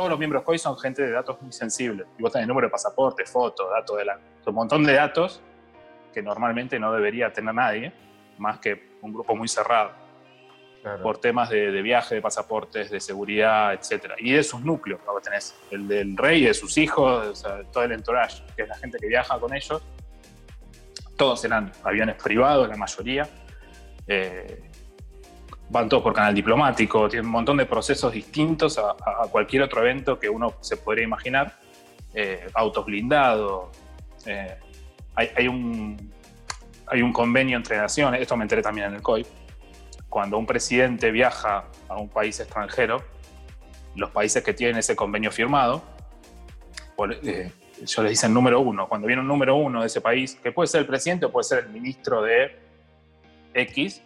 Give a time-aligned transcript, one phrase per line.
[0.00, 2.06] todos los miembros COI son gente de datos muy sensibles.
[2.18, 4.18] Y vos tenés número de pasaporte, fotos, datos de la...
[4.46, 5.42] Un montón de datos
[6.10, 7.92] que normalmente no debería tener nadie,
[8.38, 9.90] más que un grupo muy cerrado.
[11.02, 14.14] Por temas de, viaje, de pasaportes, de seguridad, etc.
[14.16, 18.42] Y de sus núcleos, vos tenés el del rey, de sus hijos, todo el entourage,
[18.56, 19.82] que es la gente que viaja con ellos.
[21.14, 23.28] Todos eran aviones privados, la mayoría.
[24.06, 24.69] Eh,
[25.70, 28.94] van todos por canal diplomático, tienen un montón de procesos distintos a,
[29.30, 31.56] cualquier otro evento que uno se podría imaginar.
[32.12, 33.68] Eh, autos blindados.
[34.26, 34.56] Eh,
[35.14, 36.12] hay, un,
[36.86, 39.24] hay un convenio entre naciones, esto me enteré también en el COI.
[40.08, 43.04] Cuando un presidente viaja a un país extranjero,
[43.94, 45.82] los países que tienen ese convenio firmado,
[47.22, 47.52] eh,
[47.86, 48.88] yo les dicen número uno.
[48.88, 51.44] Cuando viene un número uno de ese país, que puede ser el presidente o puede
[51.44, 52.58] ser el ministro de
[53.54, 54.02] X,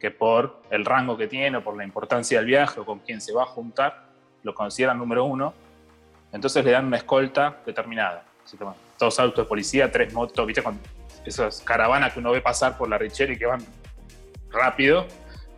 [0.00, 3.20] que por el rango que tiene o por la importancia del viaje o con quien
[3.20, 4.06] se va a juntar,
[4.42, 5.52] lo consideran número uno,
[6.32, 8.24] entonces le dan una escolta determinada.
[8.98, 10.62] Todos autos de policía, tres motos, ¿viste?
[10.62, 10.80] Con
[11.24, 13.60] esas caravanas que uno ve pasar por la Richeri que van
[14.50, 15.06] rápido,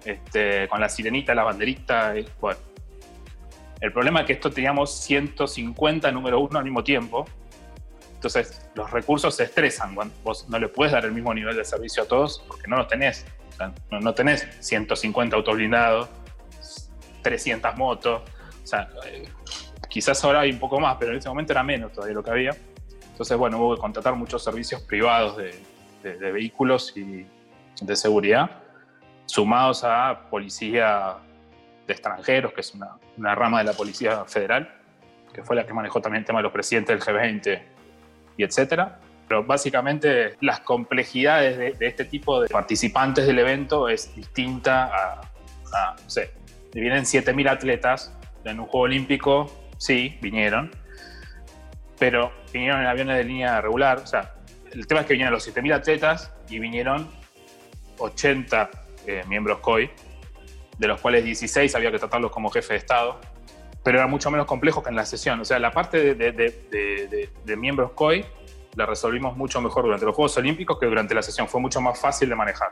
[0.05, 2.59] este, con la sirenita, la banderita, bueno.
[3.81, 7.27] El problema es que esto teníamos 150 número uno al mismo tiempo,
[8.15, 12.05] entonces los recursos se estresan, vos no le puedes dar el mismo nivel de servicio
[12.05, 13.27] a todos porque no los tenés
[13.91, 16.08] no, tenés 150 autos blindados,
[17.22, 18.22] 300 motos.
[18.62, 19.28] O sea, eh,
[19.89, 22.31] quizás ahora hay un poco más, pero en ese momento era menos todavía lo que
[22.31, 22.56] había.
[23.11, 25.53] Entonces, bueno, hubo que contratar muchos servicios privados de,
[26.03, 27.25] vehículos y
[27.81, 28.50] de seguridad,
[29.27, 31.16] sumados a policía
[31.87, 34.69] de extranjeros, que es una, una, rama de la Policía Federal,
[35.33, 37.62] que fue la que manejó también el tema de los presidentes del G20
[38.37, 38.98] y etcétera.
[39.33, 46.11] Pero básicamente las complejidades de, este tipo de participantes del evento es distinta a, no
[46.11, 46.34] sé,
[46.75, 50.70] vienen 7.000 atletas en un Juego Olímpico, sí, vinieron,
[51.98, 54.34] pero vinieron en aviones de línea regular, o sea,
[54.70, 57.08] el tema es que vinieron los 7.000 atletas y vinieron
[58.00, 58.71] 80
[59.06, 59.91] eh, miembros COI,
[60.76, 63.19] de los cuales 16 había que tratarlos como jefe de Estado,
[63.82, 65.41] pero era mucho menos complejo que en la sesión.
[65.41, 68.26] O sea, la parte de, de miembros COI
[68.75, 71.49] la resolvimos mucho mejor durante los Juegos Olímpicos que durante la sesión.
[71.49, 72.71] Fue mucho más fácil de manejar.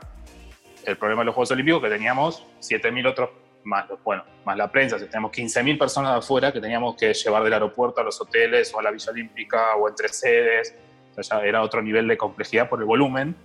[0.83, 3.29] El problema de los Juegos Olímpicos que teníamos 7.000 otros
[3.63, 7.53] más, bueno, más la prensa, si teníamos 15.000 personas afuera que teníamos que llevar del
[7.53, 10.75] aeropuerto a los hoteles o a la Villa Olímpica o entre sedes.
[11.15, 13.35] O sea, era otro nivel de complejidad por el volumen,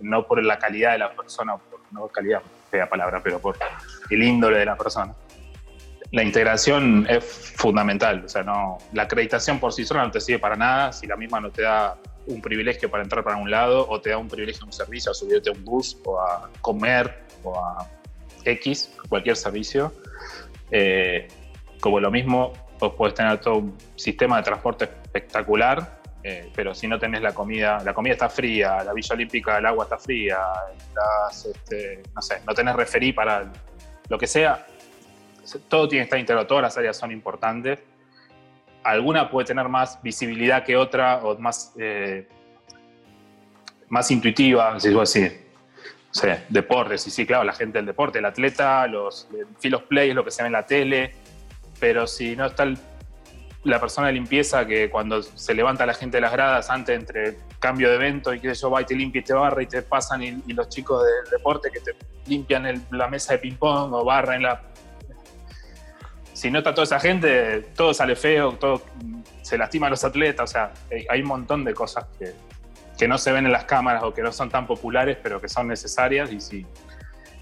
[0.00, 2.40] no por la calidad de la persona, por, no calidad,
[2.70, 3.56] fea palabra, pero por
[4.08, 5.14] el índole de la persona
[6.10, 7.24] la integración es
[7.56, 8.24] fundamental.
[8.24, 11.16] O sea, no, la acreditación por sí sola no te sirve para nada si la
[11.16, 11.96] misma no te da
[12.26, 15.12] un privilegio para entrar para un lado o te da un privilegio en un servicio,
[15.12, 17.88] a subirte a un bus o a comer o a
[18.44, 19.92] X, cualquier servicio.
[20.70, 21.28] Eh,
[21.80, 26.98] como lo mismo, vos tener todo un sistema de transporte espectacular, eh, pero si no
[26.98, 30.38] tenés la comida, la comida está fría, la Villa Olímpica, el agua está fría,
[31.32, 33.50] este, no sé, no tenés referí para
[34.08, 34.66] lo que sea,
[35.68, 37.80] todo tiene que estar integrado, todas las áreas son importantes.
[38.82, 42.28] Alguna puede tener más visibilidad que otra o más, eh,
[43.88, 45.30] más intuitiva, si así.
[46.10, 49.28] O sea, deportes, sí, sí, claro, la gente del deporte, el atleta, los
[49.60, 51.14] filos play es lo que se ve en la tele,
[51.78, 52.66] pero si no está
[53.64, 57.38] la persona de limpieza que cuando se levanta la gente de las gradas antes entre
[57.58, 59.82] cambio de evento y que yo va y te limpia y te barra y te
[59.82, 61.92] pasan y, los chicos del deporte que te
[62.26, 64.62] limpian la mesa de ping pong o barra la
[66.38, 68.82] si no está toda esa gente, todo sale feo, todo
[69.42, 70.72] se lastima a los atletas, o sea,
[71.10, 72.32] hay un montón de cosas que,
[72.96, 75.48] que, no se ven en las cámaras o que no son tan populares, pero que
[75.48, 76.64] son necesarias y sí,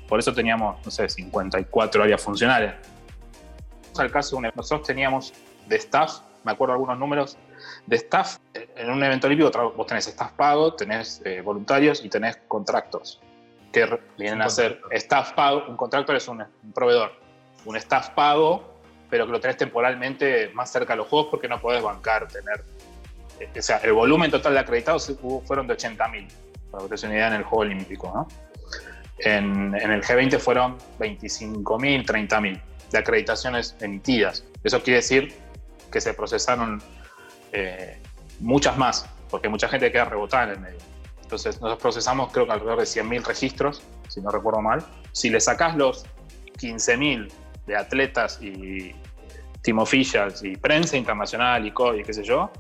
[0.09, 2.73] por eso teníamos, no sé, 54 áreas funcionales.
[3.99, 5.35] Al caso, nosotros teníamos
[5.69, 7.37] de staff, me acuerdo algunos números,
[7.85, 12.39] de staff, en un evento olímpico vos tenés staff pago, tenés eh, voluntarios y tenés
[12.49, 13.21] contratos,
[13.75, 13.87] que
[14.17, 17.13] vienen a ser staff pago, un contractor es un, un proveedor,
[17.67, 18.76] un staff pago
[19.09, 22.65] pero que lo tenés temporalmente más cerca de los juegos porque no podés bancar tener.
[23.41, 25.13] Eh, o sea, el volumen total de acreditados
[25.45, 26.29] fueron de 80.000,
[26.71, 28.13] para que te una idea, en el Juego Olímpico.
[28.15, 28.29] ¿no?
[29.19, 32.61] En, en, el G20 fueron 25.000, 30.000
[32.91, 34.45] de acreditaciones emitidas.
[34.63, 35.35] Eso quiere decir
[35.91, 36.83] que se procesaron
[37.53, 37.99] eh,
[38.41, 40.79] muchas más, porque mucha gente queda rebotada en el medio.
[41.23, 44.85] Entonces, nosotros procesamos creo que alrededor de 100.000 registros, si no recuerdo mal.
[45.13, 46.05] Si le sacás los
[46.59, 47.31] 15.000
[47.67, 48.95] de atletas y
[49.63, 52.51] team officials y prensa internacional y COVID, qué sé yo.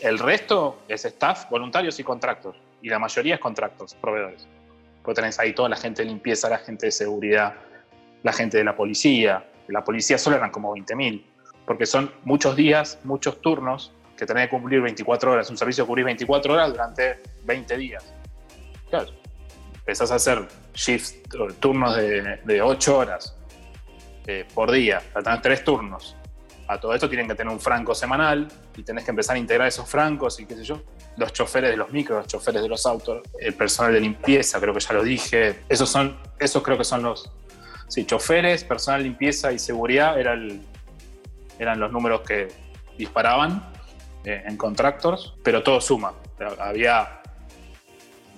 [0.00, 2.56] El resto es staff, voluntarios y contratos.
[2.82, 4.48] Y la mayoría es contratos, proveedores.
[5.02, 7.54] Pues tenés ahí toda la gente de limpieza, la gente de seguridad,
[8.22, 9.44] la gente de la policía.
[9.68, 11.24] La policía solo eran como 20.000.
[11.66, 15.50] porque son muchos días, muchos turnos que tenés que cumplir 24 horas.
[15.50, 18.12] Un servicio cubrir 24 horas durante 20 días.
[18.88, 19.10] Claro,
[19.74, 21.22] empezás a hacer shifts,
[21.60, 23.39] turnos de, de 8 horas
[24.26, 26.16] eh, por día, tenés tres turnos.
[26.68, 28.46] A todo esto tienen que tener un franco semanal
[28.76, 30.80] y tenés que empezar a integrar esos francos y qué sé yo.
[31.16, 34.72] Los choferes de los micros, los choferes de los autos, el personal de limpieza, creo
[34.72, 35.64] que ya lo dije.
[35.68, 37.32] Esos son, esos creo que son los,
[37.88, 40.62] sí, choferes, personal de limpieza y seguridad eran,
[41.58, 42.48] eran los números que
[42.96, 43.68] disparaban
[44.24, 46.14] eh, en contractors, pero todo suma.
[46.60, 47.19] Había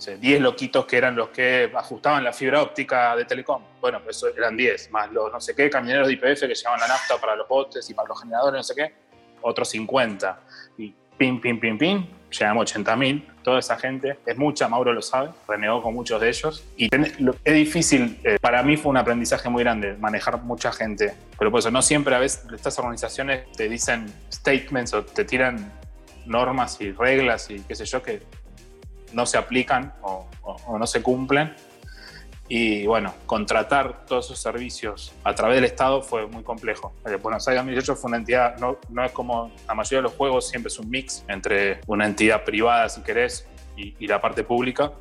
[0.07, 3.63] 10 loquitos que eran los que ajustaban la fibra óptica de Telecom.
[3.81, 6.89] Bueno, pues eran 10, más los no sé qué camioneros de IPF que llevaban la
[6.89, 8.95] nafta para los botes y para los generadores, no sé qué,
[9.43, 10.41] otros 50.
[10.79, 13.29] Y pim, pim, pim, pim, llegamos a 80.000.
[13.43, 16.65] Toda esa gente, es mucha, Mauro lo sabe, renegó con muchos de ellos.
[16.77, 16.89] Y
[17.45, 21.15] es difícil, eh, para mí fue un aprendizaje muy grande manejar mucha gente.
[21.39, 25.73] Pero por eso no siempre a veces estas organizaciones te dicen statements o te tiran
[26.27, 28.23] normas y reglas y qué sé yo que
[29.13, 30.27] no se aplican o,
[30.79, 31.55] no se cumplen.
[32.49, 36.93] Y bueno, contratar todos esos servicios a través del Estado fue muy complejo.
[37.07, 40.13] Eh, Buenos Aires 2018 fue una entidad, no, no es como la mayoría de los
[40.13, 44.93] juegos, siempre es un mix entre una entidad privada, si querés, y, la parte pública.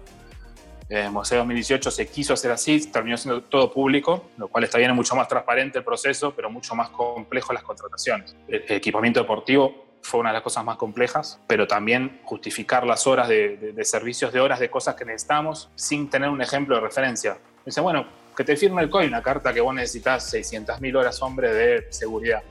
[0.87, 4.91] Eh, Museo 2018 se quiso hacer así, terminó siendo todo público, lo cual está bien,
[4.91, 8.35] es mucho más transparente el proceso, pero mucho más complejo las contrataciones.
[8.47, 13.27] el equipamiento deportivo fue una de las cosas más complejas, pero también justificar las horas
[13.27, 17.37] de, servicios de horas de cosas que necesitamos sin tener un ejemplo de referencia.
[17.65, 18.05] Dice, bueno,
[18.35, 22.41] que te firme el COI una carta que vos necesitas 600.000 horas, hombre, de seguridad.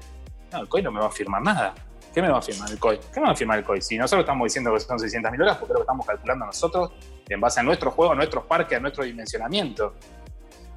[0.52, 1.74] No, el COI no me va a firmar nada.
[2.12, 2.98] ¿Qué me va a firmar el COI?
[3.12, 3.80] ¿Qué me va a firmar el COI?
[3.80, 6.92] Si nosotros estamos diciendo que son 600.000 horas, porque lo que estamos calculando nosotros
[7.28, 9.94] en base a nuestro juego, a nuestros parques, a nuestro dimensionamiento.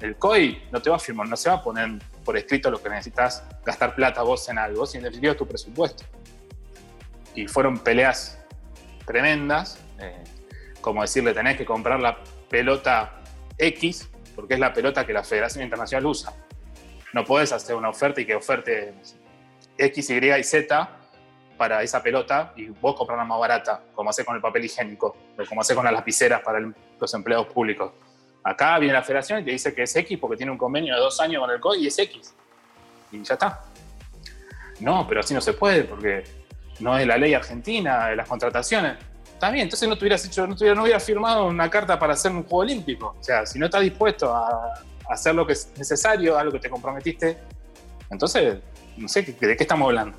[0.00, 2.82] El COI no te va a firmar, no se va a poner por escrito lo
[2.82, 6.04] que necesitas gastar plata vos en algo, si en definitiva es tu presupuesto
[7.34, 8.38] y fueron peleas
[9.06, 10.22] tremendas, eh,
[10.80, 13.20] como decirle, tenés que comprar la pelota
[13.58, 16.32] X, porque es la pelota que la Federación Internacional usa.
[17.12, 18.94] No podés hacer una oferta y que oferte
[19.78, 20.90] X, Y y Z
[21.56, 25.16] para esa pelota y vos comprar una más barata, como hace con el papel higiénico,
[25.38, 27.92] o como hace con las lapiceras para los empleados públicos.
[28.42, 31.00] Acá viene la federación y te dice que es X porque tiene un convenio de
[31.00, 32.34] dos años con el COI y es X.
[33.12, 33.64] Y ya está.
[34.80, 36.24] No, pero así no se puede porque
[36.80, 38.96] no es la ley argentina de las contrataciones.
[39.32, 42.58] Está entonces no hubieras hecho, no, no hubieras firmado una carta para hacer un juego
[42.58, 43.16] olímpico.
[43.18, 44.74] O sea, si no estás dispuesto a,
[45.10, 47.36] hacer lo que es necesario, a lo que te comprometiste,
[48.10, 48.58] entonces,
[48.96, 50.16] no sé de qué estamos hablando.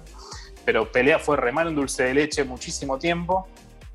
[0.63, 3.47] Pero pelea fue remar un dulce de leche muchísimo tiempo.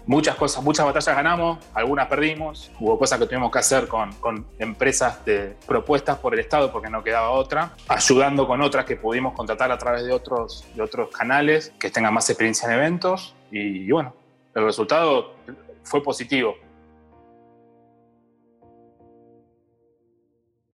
[0.06, 2.70] Muchas cosas, muchas batallas ganamos, algunas perdimos.
[2.80, 6.88] Hubo cosas que tuvimos que hacer con, con empresas de propuestas por el Estado porque
[6.88, 11.72] no quedaba otra, ayudando con otras que pudimos contratar a través de otros, otros canales
[11.78, 13.34] que tengan más experiencia en eventos.
[13.50, 14.14] Y bueno,
[14.54, 15.34] el resultado
[15.82, 16.56] fue positivo.